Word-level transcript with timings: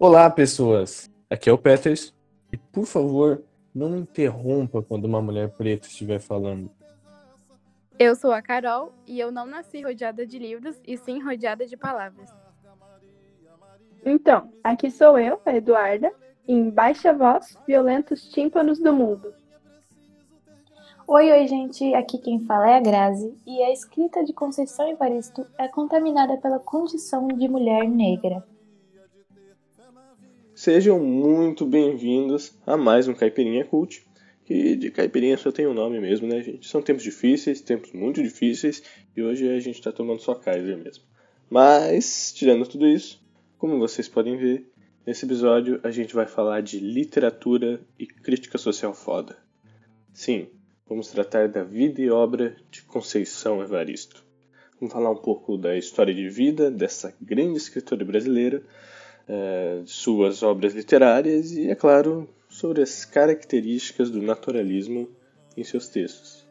Olá, 0.00 0.30
pessoas! 0.30 1.10
Aqui 1.28 1.50
é 1.50 1.52
o 1.52 1.58
Peters 1.58 2.14
e, 2.52 2.56
por 2.56 2.86
favor, 2.86 3.42
não 3.74 3.96
interrompa 3.96 4.80
quando 4.80 5.06
uma 5.06 5.20
mulher 5.20 5.50
preta 5.50 5.88
estiver 5.88 6.20
falando. 6.20 6.70
Eu 7.98 8.14
sou 8.14 8.30
a 8.30 8.40
Carol 8.40 8.92
e 9.08 9.18
eu 9.18 9.32
não 9.32 9.44
nasci 9.44 9.82
rodeada 9.82 10.24
de 10.24 10.38
livros 10.38 10.80
e 10.86 10.96
sim 10.96 11.20
rodeada 11.20 11.66
de 11.66 11.76
palavras. 11.76 12.30
Então, 14.06 14.52
aqui 14.62 14.88
sou 14.88 15.18
eu, 15.18 15.40
a 15.44 15.56
Eduarda, 15.56 16.12
em 16.46 16.70
baixa 16.70 17.12
voz, 17.12 17.58
violentos 17.66 18.28
tímpanos 18.28 18.78
do 18.78 18.92
mundo. 18.92 19.34
Oi, 21.08 21.32
oi, 21.32 21.48
gente. 21.48 21.92
Aqui 21.96 22.18
quem 22.18 22.38
fala 22.44 22.70
é 22.70 22.76
a 22.76 22.80
Grazi 22.80 23.36
e 23.44 23.60
a 23.64 23.72
escrita 23.72 24.24
de 24.24 24.32
Conceição 24.32 24.88
Evaristo 24.88 25.44
é 25.58 25.66
contaminada 25.66 26.36
pela 26.36 26.60
condição 26.60 27.26
de 27.26 27.48
mulher 27.48 27.88
negra. 27.88 28.46
Sejam 30.70 31.00
muito 31.00 31.64
bem-vindos 31.64 32.52
a 32.66 32.76
mais 32.76 33.08
um 33.08 33.14
Caipirinha 33.14 33.64
Cult, 33.64 34.06
que 34.44 34.76
de 34.76 34.90
caipirinha 34.90 35.38
só 35.38 35.50
tem 35.50 35.66
um 35.66 35.72
nome 35.72 35.98
mesmo, 35.98 36.28
né, 36.28 36.42
gente? 36.42 36.68
São 36.68 36.82
tempos 36.82 37.02
difíceis, 37.02 37.62
tempos 37.62 37.90
muito 37.94 38.22
difíceis, 38.22 38.82
e 39.16 39.22
hoje 39.22 39.48
a 39.48 39.58
gente 39.60 39.80
tá 39.80 39.90
tomando 39.90 40.20
só 40.20 40.34
Kaiser 40.34 40.76
mesmo. 40.76 41.04
Mas, 41.48 42.34
tirando 42.34 42.68
tudo 42.68 42.86
isso, 42.86 43.18
como 43.56 43.78
vocês 43.78 44.08
podem 44.08 44.36
ver, 44.36 44.70
nesse 45.06 45.24
episódio 45.24 45.80
a 45.82 45.90
gente 45.90 46.14
vai 46.14 46.26
falar 46.26 46.60
de 46.60 46.78
literatura 46.78 47.80
e 47.98 48.06
crítica 48.06 48.58
social 48.58 48.92
foda. 48.92 49.38
Sim, 50.12 50.48
vamos 50.86 51.08
tratar 51.08 51.48
da 51.48 51.64
vida 51.64 52.02
e 52.02 52.10
obra 52.10 52.54
de 52.70 52.82
Conceição 52.82 53.62
Evaristo. 53.62 54.22
Vamos 54.78 54.92
falar 54.92 55.10
um 55.10 55.16
pouco 55.16 55.56
da 55.56 55.78
história 55.78 56.12
de 56.12 56.28
vida 56.28 56.70
dessa 56.70 57.16
grande 57.18 57.56
escritora 57.56 58.04
brasileira, 58.04 58.62
eh, 59.28 59.82
suas 59.84 60.42
obras 60.42 60.72
literárias 60.74 61.52
e, 61.52 61.68
é 61.68 61.74
claro, 61.74 62.28
sobre 62.48 62.82
as 62.82 63.04
características 63.04 64.10
do 64.10 64.22
naturalismo 64.22 65.08
em 65.56 65.64
seus 65.64 65.88
textos. 65.88 66.46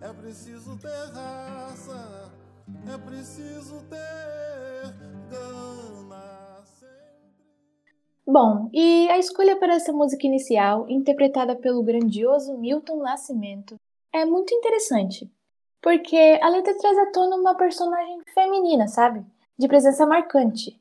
É 0.00 0.08
é 0.08 0.12
preciso 0.12 0.76
ter 0.76 0.88
raça, 1.12 2.32
é 2.92 2.98
preciso 2.98 3.82
ter 3.90 4.45
Bom, 8.38 8.68
e 8.70 9.08
a 9.08 9.16
escolha 9.16 9.56
para 9.56 9.76
essa 9.76 9.94
música 9.94 10.26
inicial, 10.26 10.84
interpretada 10.90 11.56
pelo 11.56 11.82
grandioso 11.82 12.54
Milton 12.58 12.98
Nascimento, 12.98 13.76
é 14.12 14.26
muito 14.26 14.54
interessante, 14.54 15.26
porque 15.80 16.38
a 16.42 16.48
letra 16.50 16.76
traz 16.76 16.98
à 16.98 17.06
tona 17.12 17.34
uma 17.36 17.54
personagem 17.54 18.20
feminina, 18.34 18.88
sabe? 18.88 19.24
De 19.58 19.66
presença 19.66 20.04
marcante. 20.04 20.78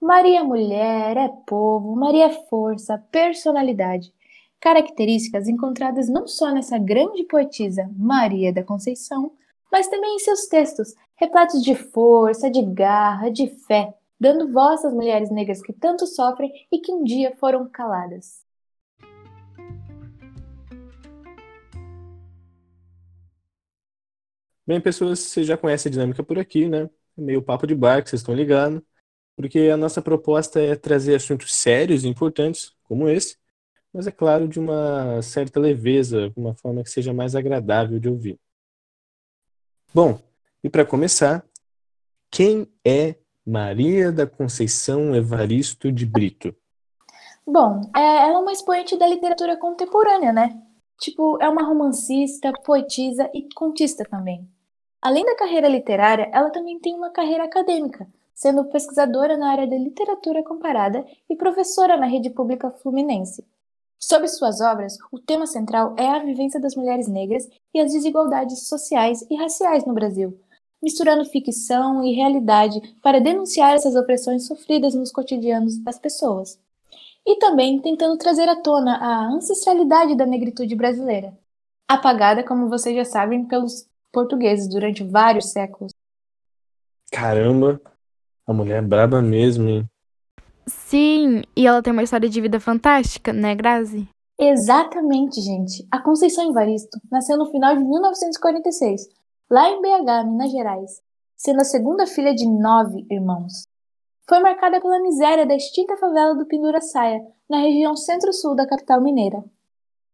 Maria 0.00 0.40
é 0.40 0.42
mulher, 0.42 1.18
é 1.18 1.28
povo, 1.46 1.94
Maria 1.94 2.24
é 2.24 2.30
força, 2.48 2.96
personalidade. 3.12 4.10
Características 4.58 5.46
encontradas 5.46 6.08
não 6.08 6.26
só 6.26 6.52
nessa 6.52 6.78
grande 6.78 7.22
poetisa 7.24 7.86
Maria 7.98 8.50
da 8.50 8.64
Conceição, 8.64 9.30
mas 9.70 9.88
também 9.88 10.16
em 10.16 10.20
seus 10.20 10.46
textos, 10.46 10.94
repletos 11.16 11.62
de 11.62 11.74
força, 11.74 12.50
de 12.50 12.62
garra, 12.62 13.28
de 13.28 13.46
fé, 13.46 13.92
dando 14.18 14.52
voz 14.52 14.84
às 14.84 14.92
mulheres 14.92 15.30
negras 15.30 15.60
que 15.62 15.72
tanto 15.72 16.06
sofrem 16.06 16.52
e 16.70 16.80
que 16.80 16.92
um 16.92 17.04
dia 17.04 17.34
foram 17.36 17.68
caladas. 17.68 18.44
Bem, 24.66 24.80
pessoas, 24.80 25.18
vocês 25.18 25.46
já 25.46 25.58
conhecem 25.58 25.90
a 25.90 25.92
dinâmica 25.92 26.22
por 26.22 26.38
aqui, 26.38 26.68
né? 26.68 26.88
É 27.18 27.20
meio 27.20 27.42
papo 27.42 27.66
de 27.66 27.74
bar 27.74 28.02
que 28.02 28.08
vocês 28.08 28.20
estão 28.20 28.34
ligando, 28.34 28.84
porque 29.36 29.68
a 29.68 29.76
nossa 29.76 30.00
proposta 30.00 30.58
é 30.58 30.74
trazer 30.74 31.16
assuntos 31.16 31.54
sérios 31.54 32.02
e 32.02 32.08
importantes, 32.08 32.74
como 32.84 33.08
esse, 33.08 33.36
mas 33.92 34.06
é 34.06 34.10
claro, 34.10 34.48
de 34.48 34.58
uma 34.58 35.20
certa 35.22 35.60
leveza, 35.60 36.32
uma 36.34 36.54
forma 36.54 36.82
que 36.82 36.90
seja 36.90 37.12
mais 37.12 37.36
agradável 37.36 38.00
de 38.00 38.08
ouvir. 38.08 38.40
Bom, 39.92 40.18
e 40.62 40.70
para 40.70 40.84
começar, 40.84 41.46
quem 42.30 42.66
é 42.84 43.16
Maria 43.46 44.10
da 44.10 44.26
Conceição 44.26 45.14
Evaristo 45.14 45.92
de 45.92 46.06
Brito? 46.06 46.54
Bom, 47.46 47.82
é, 47.94 48.00
ela 48.00 48.36
é 48.36 48.38
uma 48.38 48.52
expoente 48.52 48.96
da 48.96 49.06
literatura 49.06 49.54
contemporânea, 49.54 50.32
né? 50.32 50.62
Tipo, 50.98 51.36
é 51.42 51.48
uma 51.48 51.62
romancista, 51.62 52.50
poetisa 52.64 53.28
e 53.34 53.46
contista 53.54 54.02
também. 54.02 54.48
Além 55.02 55.26
da 55.26 55.36
carreira 55.36 55.68
literária, 55.68 56.30
ela 56.32 56.48
também 56.48 56.78
tem 56.80 56.94
uma 56.94 57.10
carreira 57.10 57.44
acadêmica, 57.44 58.08
sendo 58.34 58.64
pesquisadora 58.64 59.36
na 59.36 59.50
área 59.50 59.66
da 59.66 59.76
literatura 59.76 60.42
comparada 60.42 61.04
e 61.28 61.36
professora 61.36 61.98
na 61.98 62.06
rede 62.06 62.30
pública 62.30 62.70
fluminense. 62.70 63.44
Sob 63.98 64.26
suas 64.26 64.62
obras, 64.62 64.96
o 65.12 65.18
tema 65.18 65.46
central 65.46 65.94
é 65.98 66.08
a 66.08 66.18
vivência 66.18 66.58
das 66.58 66.74
mulheres 66.74 67.08
negras 67.08 67.46
e 67.74 67.80
as 67.80 67.92
desigualdades 67.92 68.66
sociais 68.66 69.22
e 69.30 69.36
raciais 69.36 69.84
no 69.84 69.92
Brasil, 69.92 70.38
misturando 70.84 71.24
ficção 71.24 72.04
e 72.04 72.12
realidade 72.12 72.80
para 73.02 73.20
denunciar 73.20 73.74
essas 73.74 73.96
opressões 73.96 74.46
sofridas 74.46 74.94
nos 74.94 75.10
cotidianos 75.10 75.78
das 75.78 75.98
pessoas. 75.98 76.60
E 77.26 77.36
também 77.38 77.80
tentando 77.80 78.18
trazer 78.18 78.48
à 78.48 78.54
tona 78.54 78.96
a 78.96 79.26
ancestralidade 79.26 80.14
da 80.14 80.26
negritude 80.26 80.76
brasileira, 80.76 81.36
apagada, 81.88 82.44
como 82.44 82.68
vocês 82.68 82.94
já 82.94 83.04
sabem, 83.04 83.46
pelos 83.46 83.88
portugueses 84.12 84.68
durante 84.68 85.02
vários 85.02 85.50
séculos. 85.50 85.90
Caramba, 87.10 87.80
a 88.46 88.52
mulher 88.52 88.78
é 88.78 88.86
braba 88.86 89.22
mesmo, 89.22 89.68
hein? 89.68 89.88
Sim, 90.66 91.42
e 91.56 91.66
ela 91.66 91.82
tem 91.82 91.92
uma 91.92 92.02
história 92.02 92.28
de 92.28 92.40
vida 92.40 92.60
fantástica, 92.60 93.32
né, 93.32 93.54
Grazi? 93.54 94.08
Exatamente, 94.38 95.40
gente. 95.40 95.86
A 95.90 95.98
Conceição 96.00 96.50
Evaristo 96.50 96.98
nasceu 97.10 97.38
no 97.38 97.50
final 97.50 97.76
de 97.76 97.84
1946, 97.84 99.08
lá 99.54 99.70
em 99.70 99.80
BH, 99.80 100.26
Minas 100.26 100.50
Gerais, 100.50 101.00
sendo 101.36 101.60
a 101.60 101.64
segunda 101.64 102.08
filha 102.08 102.34
de 102.34 102.44
nove 102.44 103.06
irmãos. 103.08 103.68
Foi 104.28 104.40
marcada 104.40 104.80
pela 104.80 105.00
miséria 105.00 105.46
da 105.46 105.54
extinta 105.54 105.96
favela 105.96 106.34
do 106.34 106.44
Penduraçaia, 106.44 107.24
na 107.48 107.58
região 107.58 107.94
centro-sul 107.94 108.56
da 108.56 108.66
capital 108.66 109.00
mineira. 109.00 109.44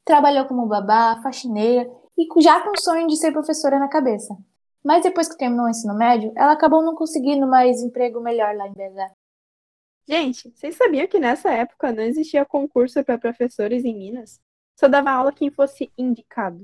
Trabalhou 0.05 0.45
como 0.45 0.67
babá, 0.67 1.19
faxineira 1.23 1.91
e 2.19 2.27
já 2.43 2.61
com 2.61 2.73
o 2.73 2.79
sonho 2.79 3.07
de 3.07 3.17
ser 3.17 3.33
professora 3.33 3.79
na 3.79 3.89
cabeça. 3.89 4.37
Mas 4.85 5.05
depois 5.05 5.27
que 5.27 5.39
terminou 5.39 5.65
o 5.65 5.71
ensino 5.71 5.95
médio, 5.95 6.35
ela 6.37 6.53
acabou 6.53 6.83
não 6.83 6.95
conseguindo 6.95 7.47
mais 7.47 7.83
emprego 7.83 8.21
melhor 8.21 8.55
lá 8.55 8.69
em 8.69 8.75
BH. 8.75 9.11
Gente, 10.07 10.51
vocês 10.51 10.77
sabiam 10.77 11.07
que 11.07 11.19
nessa 11.19 11.51
época 11.51 11.93
não 11.93 12.03
existia 12.03 12.45
concurso 12.45 13.03
para 13.03 13.17
professores 13.17 13.87
em 13.87 13.97
Minas? 13.97 14.39
Só 14.79 14.87
dava 14.87 15.11
aula 15.11 15.33
quem 15.33 15.51
fosse 15.51 15.91
indicado. 15.97 16.63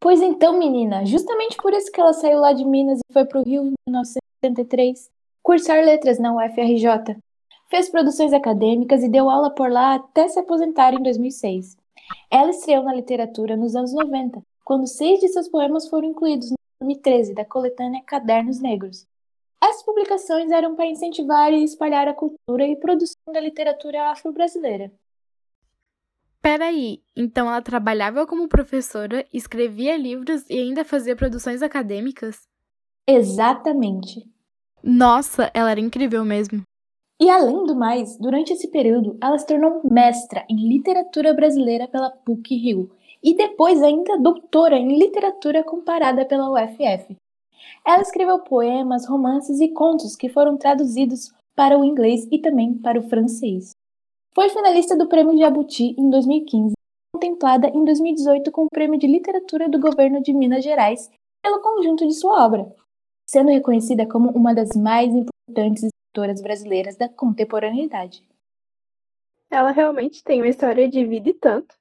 Pois 0.00 0.22
então, 0.22 0.58
menina, 0.58 1.04
justamente 1.04 1.56
por 1.56 1.72
isso 1.72 1.90
que 1.90 2.00
ela 2.00 2.12
saiu 2.12 2.38
lá 2.38 2.52
de 2.52 2.64
Minas 2.64 3.00
e 3.00 3.12
foi 3.12 3.24
para 3.24 3.40
o 3.40 3.42
Rio 3.42 3.62
em 3.62 3.74
1973, 3.88 5.10
cursar 5.42 5.84
letras 5.84 6.18
na 6.20 6.32
UFRJ. 6.34 7.16
Fez 7.68 7.88
produções 7.88 8.32
acadêmicas 8.32 9.02
e 9.02 9.08
deu 9.08 9.28
aula 9.28 9.50
por 9.50 9.70
lá 9.70 9.96
até 9.96 10.28
se 10.28 10.38
aposentar 10.38 10.94
em 10.94 11.02
2006. 11.02 11.76
Ela 12.30 12.50
estreou 12.50 12.84
na 12.84 12.94
literatura 12.94 13.56
nos 13.56 13.74
anos 13.74 13.92
90, 13.92 14.40
quando 14.64 14.86
seis 14.86 15.18
de 15.20 15.28
seus 15.28 15.48
poemas 15.48 15.88
foram 15.88 16.08
incluídos 16.08 16.50
no 16.50 16.56
volume 16.80 16.98
13 17.00 17.34
da 17.34 17.44
coletânea 17.44 18.02
Cadernos 18.06 18.60
Negros. 18.60 19.04
As 19.60 19.82
publicações 19.82 20.52
eram 20.52 20.76
para 20.76 20.86
incentivar 20.86 21.52
e 21.52 21.64
espalhar 21.64 22.06
a 22.06 22.14
cultura 22.14 22.66
e 22.66 22.76
produção 22.76 23.32
da 23.32 23.40
literatura 23.40 24.10
afro-brasileira. 24.10 24.92
Peraí, 26.40 27.02
então 27.16 27.48
ela 27.48 27.60
trabalhava 27.60 28.26
como 28.26 28.48
professora, 28.48 29.26
escrevia 29.32 29.96
livros 29.96 30.48
e 30.48 30.58
ainda 30.58 30.84
fazia 30.84 31.16
produções 31.16 31.62
acadêmicas? 31.62 32.48
Exatamente. 33.06 34.24
Nossa, 34.82 35.50
ela 35.52 35.70
era 35.70 35.80
incrível 35.80 36.24
mesmo. 36.24 36.62
E 37.20 37.28
além 37.28 37.64
do 37.64 37.74
mais, 37.74 38.16
durante 38.16 38.52
esse 38.52 38.70
período, 38.70 39.18
ela 39.20 39.36
se 39.36 39.46
tornou 39.46 39.80
mestra 39.84 40.46
em 40.48 40.68
literatura 40.68 41.34
brasileira 41.34 41.88
pela 41.88 42.10
PUC 42.10 42.54
Rio 42.54 42.90
e 43.22 43.34
depois 43.34 43.82
ainda 43.82 44.16
doutora 44.18 44.76
em 44.76 44.96
literatura 44.96 45.64
comparada 45.64 46.24
pela 46.24 46.48
UFF. 46.52 47.16
Ela 47.84 48.02
escreveu 48.02 48.38
poemas, 48.40 49.06
romances 49.06 49.60
e 49.60 49.68
contos 49.68 50.14
que 50.14 50.28
foram 50.28 50.56
traduzidos 50.56 51.32
para 51.56 51.76
o 51.76 51.84
inglês 51.84 52.28
e 52.30 52.38
também 52.38 52.74
para 52.74 53.00
o 53.00 53.08
francês. 53.08 53.72
Foi 54.38 54.48
finalista 54.50 54.96
do 54.96 55.08
Prêmio 55.08 55.36
Jabuti 55.36 55.96
em 55.98 56.08
2015, 56.08 56.72
contemplada 57.12 57.66
em 57.70 57.84
2018 57.84 58.52
com 58.52 58.66
o 58.66 58.70
Prêmio 58.70 58.96
de 58.96 59.08
Literatura 59.08 59.68
do 59.68 59.80
Governo 59.80 60.22
de 60.22 60.32
Minas 60.32 60.62
Gerais 60.62 61.10
pelo 61.42 61.60
conjunto 61.60 62.06
de 62.06 62.14
sua 62.14 62.46
obra, 62.46 62.72
sendo 63.28 63.50
reconhecida 63.50 64.06
como 64.06 64.30
uma 64.30 64.54
das 64.54 64.76
mais 64.76 65.12
importantes 65.12 65.82
escritoras 65.82 66.40
brasileiras 66.40 66.96
da 66.96 67.08
contemporaneidade. 67.08 68.22
Ela 69.50 69.72
realmente 69.72 70.22
tem 70.22 70.40
uma 70.40 70.48
história 70.48 70.88
de 70.88 71.04
vida 71.04 71.30
e 71.30 71.34
tanto. 71.34 71.74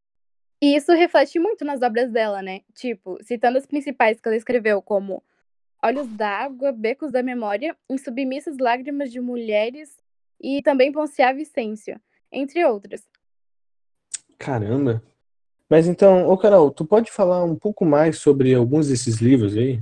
E 0.59 0.75
isso 0.75 0.91
reflete 0.93 1.37
muito 1.37 1.63
nas 1.63 1.83
obras 1.83 2.11
dela, 2.11 2.41
né? 2.41 2.61
Tipo, 2.73 3.23
citando 3.23 3.59
as 3.59 3.67
principais 3.67 4.19
que 4.19 4.27
ela 4.27 4.35
escreveu, 4.35 4.81
como 4.81 5.21
Olhos 5.83 6.07
d'Água, 6.07 6.71
Becos 6.71 7.11
da 7.11 7.21
Memória, 7.21 7.77
Insubmissas 7.87 8.57
Lágrimas 8.57 9.11
de 9.11 9.21
Mulheres 9.21 9.95
e 10.41 10.63
também 10.63 10.91
Ponciá 10.91 11.31
Vicêncio, 11.31 12.01
entre 12.31 12.63
outras. 12.65 13.01
Caramba! 14.37 15.03
Mas 15.69 15.87
então, 15.87 16.27
ô 16.27 16.37
Carol, 16.37 16.71
tu 16.71 16.85
pode 16.85 17.11
falar 17.11 17.43
um 17.43 17.55
pouco 17.55 17.85
mais 17.85 18.19
sobre 18.19 18.53
alguns 18.53 18.87
desses 18.87 19.17
livros 19.17 19.55
aí? 19.57 19.81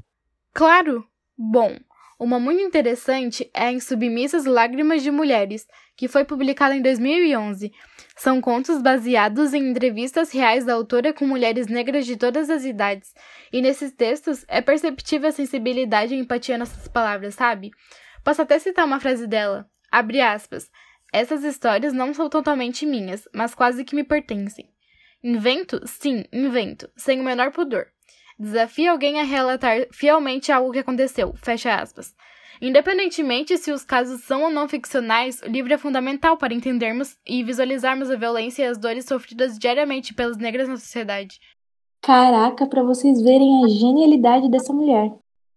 Claro! 0.54 1.06
Bom, 1.38 1.78
uma 2.18 2.40
muito 2.40 2.62
interessante 2.62 3.50
é 3.54 3.70
Em 3.70 3.80
Submissas 3.80 4.46
Lágrimas 4.46 5.04
de 5.04 5.12
Mulheres, 5.12 5.68
que 5.98 6.08
foi 6.08 6.24
publicada 6.24 6.74
em 6.74 6.82
2011. 6.82 7.74
São 8.16 8.40
contos 8.40 8.82
baseados 8.82 9.54
em 9.54 9.70
entrevistas 9.70 10.32
reais 10.32 10.64
da 10.64 10.74
autora 10.74 11.14
com 11.14 11.28
mulheres 11.28 11.68
negras 11.68 12.06
de 12.06 12.16
todas 12.16 12.50
as 12.50 12.64
idades. 12.64 13.14
E 13.52 13.62
nesses 13.62 13.92
textos 13.92 14.46
é 14.48 14.62
perceptível 14.62 15.28
a 15.28 15.34
sensibilidade 15.34 16.16
e 16.16 16.18
empatia 16.18 16.58
nessas 16.58 16.88
palavras, 16.88 17.36
sabe? 17.36 17.72
Posso 18.24 18.42
até 18.42 18.58
citar 18.60 18.86
uma 18.86 19.02
frase 19.02 19.28
dela. 19.28 19.70
Abre 19.92 20.22
aspas. 20.22 20.72
Essas 21.12 21.44
histórias 21.44 21.94
não 21.94 22.14
são 22.14 22.30
totalmente 22.30 22.86
minhas, 22.86 23.28
mas 23.34 23.56
quase 23.56 23.86
que 23.86 23.96
me 23.96 24.04
pertencem. 24.04 24.70
Invento? 25.24 25.82
Sim, 25.86 26.26
invento, 26.32 26.90
sem 26.96 27.20
o 27.20 27.24
menor 27.24 27.52
pudor. 27.52 27.88
Desafia 28.38 28.92
alguém 28.92 29.20
a 29.20 29.24
relatar 29.24 29.88
fielmente 29.92 30.52
algo 30.52 30.72
que 30.72 30.80
aconteceu. 30.80 31.34
Fecha 31.38 31.74
aspas. 31.74 32.14
Independentemente 32.62 33.58
se 33.58 33.72
os 33.72 33.84
casos 33.84 34.22
são 34.22 34.44
ou 34.44 34.50
não 34.50 34.68
ficcionais, 34.68 35.42
o 35.42 35.48
livro 35.48 35.74
é 35.74 35.78
fundamental 35.78 36.38
para 36.38 36.54
entendermos 36.54 37.18
e 37.26 37.44
visualizarmos 37.44 38.10
a 38.12 38.16
violência 38.16 38.64
e 38.64 38.68
as 38.68 38.78
dores 38.78 39.06
sofridas 39.06 39.58
diariamente 39.58 40.14
pelas 40.14 40.38
negras 40.38 40.68
na 40.68 40.78
sociedade. 40.78 41.40
Caraca, 42.02 42.68
para 42.68 42.84
vocês 42.84 43.22
verem 43.22 43.64
a 43.64 43.68
genialidade 43.68 44.50
dessa 44.50 44.72
mulher. 44.72 45.12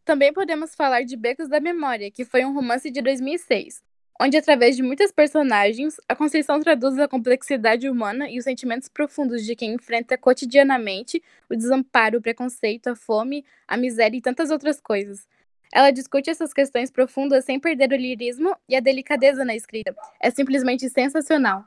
Também 0.04 0.32
podemos 0.32 0.74
falar 0.74 1.02
de 1.02 1.16
Becos 1.16 1.48
da 1.48 1.60
Memória, 1.60 2.10
que 2.10 2.24
foi 2.24 2.44
um 2.44 2.54
romance 2.54 2.90
de 2.90 3.02
2006 3.02 3.86
onde, 4.20 4.36
através 4.36 4.76
de 4.76 4.82
muitas 4.82 5.12
personagens, 5.12 5.96
a 6.08 6.16
Conceição 6.16 6.60
traduz 6.60 6.98
a 6.98 7.06
complexidade 7.06 7.88
humana 7.88 8.28
e 8.28 8.38
os 8.38 8.44
sentimentos 8.44 8.88
profundos 8.88 9.44
de 9.44 9.54
quem 9.54 9.74
enfrenta 9.74 10.18
cotidianamente 10.18 11.22
o 11.48 11.54
desamparo, 11.54 12.18
o 12.18 12.22
preconceito, 12.22 12.88
a 12.88 12.96
fome, 12.96 13.44
a 13.66 13.76
miséria 13.76 14.16
e 14.16 14.20
tantas 14.20 14.50
outras 14.50 14.80
coisas. 14.80 15.26
Ela 15.72 15.90
discute 15.90 16.30
essas 16.30 16.52
questões 16.52 16.90
profundas 16.90 17.44
sem 17.44 17.60
perder 17.60 17.92
o 17.92 17.96
lirismo 17.96 18.56
e 18.68 18.74
a 18.74 18.80
delicadeza 18.80 19.44
na 19.44 19.54
escrita. 19.54 19.94
É 20.20 20.30
simplesmente 20.30 20.88
sensacional. 20.88 21.62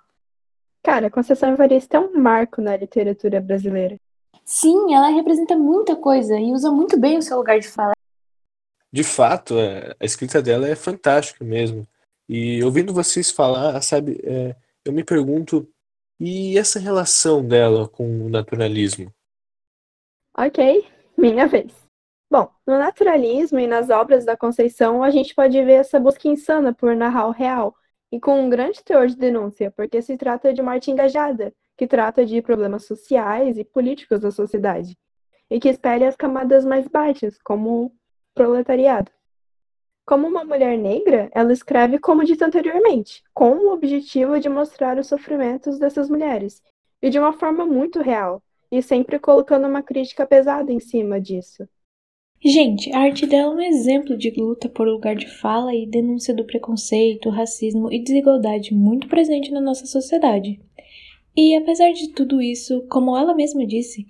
Cara, 0.83 1.11
Conceição 1.11 1.53
Evaristo 1.53 1.95
é 1.95 1.99
um 1.99 2.17
marco 2.17 2.61
na 2.61 2.75
literatura 2.75 3.39
brasileira. 3.39 3.95
Sim, 4.43 4.95
ela 4.95 5.09
representa 5.09 5.55
muita 5.55 5.95
coisa 5.95 6.37
e 6.37 6.51
usa 6.51 6.71
muito 6.71 6.99
bem 6.99 7.17
o 7.17 7.21
seu 7.21 7.37
lugar 7.37 7.59
de 7.59 7.67
fala. 7.67 7.93
De 8.91 9.03
fato, 9.03 9.57
é, 9.57 9.95
a 9.99 10.03
escrita 10.03 10.41
dela 10.41 10.67
é 10.67 10.75
fantástica 10.75 11.45
mesmo. 11.45 11.87
E 12.27 12.63
ouvindo 12.63 12.93
vocês 12.93 13.31
falar, 13.31 13.81
sabe, 13.81 14.19
é, 14.23 14.55
eu 14.85 14.93
me 14.93 15.03
pergunto, 15.03 15.67
e 16.19 16.57
essa 16.57 16.79
relação 16.79 17.45
dela 17.45 17.87
com 17.87 18.25
o 18.25 18.29
naturalismo? 18.29 19.13
Ok, 20.37 20.87
minha 21.17 21.47
vez. 21.47 21.73
Bom, 22.29 22.49
no 22.65 22.77
naturalismo 22.77 23.59
e 23.59 23.67
nas 23.67 23.89
obras 23.89 24.23
da 24.23 24.37
Conceição, 24.37 25.03
a 25.03 25.09
gente 25.09 25.35
pode 25.35 25.61
ver 25.63 25.73
essa 25.73 25.99
busca 25.99 26.27
insana 26.29 26.73
por 26.73 26.95
narrar 26.95 27.27
o 27.27 27.31
real, 27.31 27.75
e 28.11 28.19
com 28.19 28.41
um 28.41 28.49
grande 28.49 28.83
teor 28.83 29.07
de 29.07 29.15
denúncia, 29.15 29.71
porque 29.71 30.01
se 30.01 30.17
trata 30.17 30.53
de 30.53 30.61
uma 30.61 30.73
arte 30.73 30.91
engajada, 30.91 31.53
que 31.77 31.87
trata 31.87 32.25
de 32.25 32.41
problemas 32.41 32.85
sociais 32.85 33.57
e 33.57 33.63
políticos 33.63 34.19
da 34.19 34.31
sociedade, 34.31 34.97
e 35.49 35.59
que 35.59 35.69
espelha 35.69 36.07
as 36.07 36.15
camadas 36.15 36.63
mais 36.63 36.87
baixas, 36.87 37.37
como 37.41 37.85
o 37.85 37.91
proletariado. 38.33 39.11
Como 40.11 40.27
uma 40.27 40.43
mulher 40.43 40.77
negra, 40.77 41.31
ela 41.33 41.53
escreve 41.53 41.97
como 41.97 42.25
dito 42.25 42.43
anteriormente, 42.43 43.23
com 43.33 43.51
o 43.51 43.71
objetivo 43.71 44.41
de 44.41 44.49
mostrar 44.49 44.99
os 44.99 45.07
sofrimentos 45.07 45.79
dessas 45.79 46.09
mulheres, 46.09 46.61
e 47.01 47.09
de 47.09 47.17
uma 47.17 47.31
forma 47.31 47.65
muito 47.65 48.01
real, 48.01 48.43
e 48.69 48.81
sempre 48.81 49.17
colocando 49.17 49.65
uma 49.65 49.81
crítica 49.81 50.27
pesada 50.27 50.69
em 50.69 50.81
cima 50.81 51.17
disso. 51.17 51.65
Gente, 52.43 52.93
a 52.93 52.99
arte 52.99 53.25
dela 53.25 53.53
é 53.53 53.55
um 53.55 53.61
exemplo 53.61 54.17
de 54.17 54.31
luta 54.31 54.67
por 54.67 54.85
lugar 54.85 55.15
de 55.15 55.29
fala 55.29 55.73
e 55.73 55.87
denúncia 55.87 56.33
do 56.33 56.43
preconceito, 56.43 57.29
racismo 57.29 57.89
e 57.89 58.03
desigualdade 58.03 58.73
muito 58.73 59.07
presente 59.07 59.49
na 59.49 59.61
nossa 59.61 59.85
sociedade. 59.85 60.59
E 61.37 61.55
apesar 61.55 61.93
de 61.93 62.09
tudo 62.09 62.41
isso, 62.41 62.85
como 62.89 63.15
ela 63.15 63.33
mesma 63.33 63.65
disse, 63.65 64.05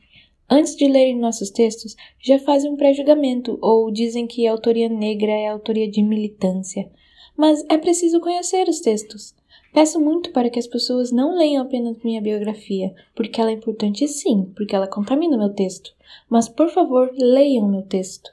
antes 0.51 0.75
de 0.75 0.85
lerem 0.85 1.17
nossos 1.17 1.49
textos, 1.49 1.95
já 2.21 2.37
fazem 2.37 2.69
um 2.69 2.75
pré-julgamento 2.75 3.57
ou 3.61 3.89
dizem 3.89 4.27
que 4.27 4.45
a 4.45 4.51
autoria 4.51 4.89
negra 4.89 5.31
é 5.31 5.47
autoria 5.47 5.89
de 5.89 6.03
militância. 6.03 6.91
Mas 7.37 7.63
é 7.69 7.77
preciso 7.77 8.19
conhecer 8.19 8.67
os 8.67 8.81
textos. 8.81 9.33
Peço 9.73 10.01
muito 10.01 10.33
para 10.33 10.49
que 10.49 10.59
as 10.59 10.67
pessoas 10.67 11.09
não 11.09 11.37
leiam 11.37 11.63
apenas 11.63 11.97
minha 12.03 12.21
biografia, 12.21 12.93
porque 13.15 13.39
ela 13.39 13.49
é 13.49 13.53
importante 13.53 14.05
sim, 14.09 14.51
porque 14.53 14.75
ela 14.75 14.87
contamina 14.87 15.37
meu 15.37 15.53
texto. 15.53 15.95
Mas 16.29 16.49
por 16.49 16.69
favor, 16.69 17.09
leiam 17.17 17.69
meu 17.69 17.83
texto. 17.83 18.29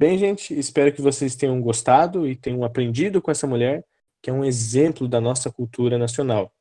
Bem, 0.00 0.16
gente, 0.16 0.58
espero 0.58 0.90
que 0.94 1.02
vocês 1.02 1.36
tenham 1.36 1.60
gostado 1.60 2.26
e 2.26 2.34
tenham 2.34 2.64
aprendido 2.64 3.20
com 3.20 3.30
essa 3.30 3.46
mulher 3.46 3.84
que 4.22 4.30
é 4.30 4.32
um 4.32 4.44
exemplo 4.44 5.08
da 5.08 5.20
nossa 5.20 5.50
cultura 5.50 5.98
nacional. 5.98 6.52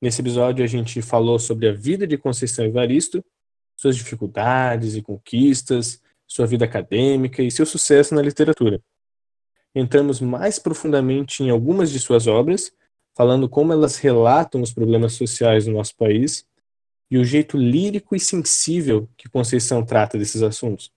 Nesse 0.00 0.20
episódio, 0.20 0.64
a 0.64 0.68
gente 0.68 1.02
falou 1.02 1.38
sobre 1.38 1.68
a 1.68 1.72
vida 1.72 2.06
de 2.06 2.16
Conceição 2.16 2.64
Evaristo, 2.64 3.22
suas 3.76 3.96
dificuldades 3.96 4.94
e 4.94 5.02
conquistas, 5.02 6.00
sua 6.26 6.46
vida 6.46 6.64
acadêmica 6.64 7.42
e 7.42 7.50
seu 7.50 7.66
sucesso 7.66 8.14
na 8.14 8.22
literatura. 8.22 8.82
Entramos 9.74 10.20
mais 10.20 10.58
profundamente 10.58 11.42
em 11.42 11.50
algumas 11.50 11.90
de 11.90 11.98
suas 11.98 12.26
obras, 12.26 12.72
falando 13.14 13.48
como 13.48 13.72
elas 13.72 13.96
relatam 13.96 14.62
os 14.62 14.72
problemas 14.72 15.12
sociais 15.12 15.66
do 15.66 15.72
nosso 15.72 15.94
país 15.96 16.46
e 17.10 17.18
o 17.18 17.24
jeito 17.24 17.56
lírico 17.56 18.14
e 18.14 18.20
sensível 18.20 19.08
que 19.16 19.28
Conceição 19.28 19.84
trata 19.84 20.16
desses 20.16 20.42
assuntos. 20.42 20.92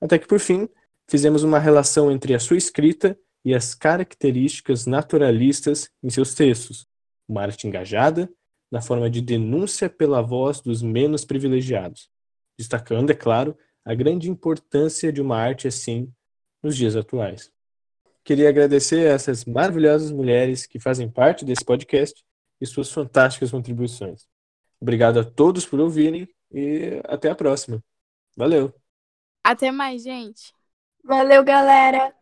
Até 0.00 0.18
que, 0.18 0.26
por 0.26 0.40
fim, 0.40 0.68
fizemos 1.08 1.42
uma 1.42 1.58
relação 1.58 2.10
entre 2.10 2.34
a 2.34 2.40
sua 2.40 2.56
escrita 2.56 3.16
e 3.44 3.54
as 3.54 3.74
características 3.74 4.86
naturalistas 4.86 5.90
em 6.02 6.10
seus 6.10 6.34
textos, 6.34 6.86
uma 7.28 7.42
arte 7.42 7.66
engajada, 7.66 8.30
na 8.70 8.80
forma 8.80 9.10
de 9.10 9.20
denúncia 9.20 9.90
pela 9.90 10.22
voz 10.22 10.60
dos 10.60 10.82
menos 10.82 11.24
privilegiados, 11.24 12.08
destacando, 12.56 13.10
é 13.10 13.14
claro, 13.14 13.56
a 13.84 13.94
grande 13.94 14.30
importância 14.30 15.12
de 15.12 15.20
uma 15.20 15.36
arte 15.36 15.68
assim 15.68 16.10
nos 16.62 16.76
dias 16.76 16.96
atuais. 16.96 17.52
Queria 18.24 18.48
agradecer 18.48 19.08
a 19.08 19.14
essas 19.14 19.44
maravilhosas 19.44 20.12
mulheres 20.12 20.64
que 20.64 20.78
fazem 20.78 21.10
parte 21.10 21.44
desse 21.44 21.64
podcast 21.64 22.24
e 22.60 22.66
suas 22.66 22.90
fantásticas 22.90 23.50
contribuições. 23.50 24.26
Obrigado 24.80 25.18
a 25.18 25.24
todos 25.24 25.66
por 25.66 25.80
ouvirem 25.80 26.28
e 26.50 27.00
até 27.04 27.30
a 27.30 27.34
próxima. 27.34 27.82
Valeu! 28.36 28.72
Até 29.42 29.72
mais, 29.72 30.02
gente! 30.02 30.54
Valeu, 31.04 31.44
galera! 31.44 32.21